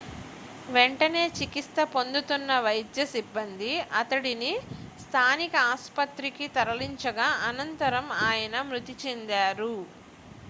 [0.67, 3.69] వెంటనే చికిత్స పొందుతున్న వైద్య సిబ్బంది
[3.99, 4.51] అతడిని
[4.99, 9.73] స్థానిక ఆస్పత్రికి తరలించగా అనంతరం ఆయన మృతి చెందారు